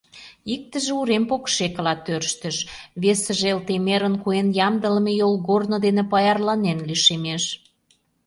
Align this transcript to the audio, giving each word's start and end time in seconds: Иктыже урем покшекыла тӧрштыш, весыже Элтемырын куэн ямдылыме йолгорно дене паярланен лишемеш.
Иктыже 0.53 0.93
урем 1.01 1.23
покшекыла 1.29 1.93
тӧрштыш, 2.05 2.57
весыже 3.01 3.47
Элтемырын 3.53 4.15
куэн 4.23 4.47
ямдылыме 4.67 5.13
йолгорно 5.21 5.77
дене 5.85 6.03
паярланен 6.11 6.79
лишемеш. 6.87 7.43